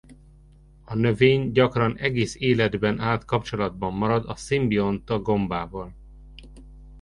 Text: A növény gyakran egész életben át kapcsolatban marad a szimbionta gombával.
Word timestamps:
A 0.85 0.95
növény 0.95 1.51
gyakran 1.51 1.97
egész 1.97 2.35
életben 2.35 2.99
át 2.99 3.25
kapcsolatban 3.25 3.93
marad 3.93 4.29
a 4.29 4.35
szimbionta 4.35 5.19
gombával. 5.19 5.93